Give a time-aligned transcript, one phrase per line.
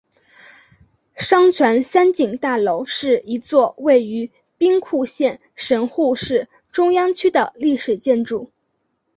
[1.15, 8.49] 商船三井大楼是一座位于兵库县神户市中央区的历史建筑。